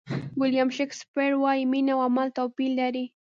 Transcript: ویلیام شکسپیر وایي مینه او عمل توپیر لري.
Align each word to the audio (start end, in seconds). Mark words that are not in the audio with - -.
ویلیام 0.39 0.69
شکسپیر 0.77 1.31
وایي 1.43 1.63
مینه 1.71 1.93
او 1.95 1.99
عمل 2.07 2.27
توپیر 2.37 2.71
لري. 2.79 3.05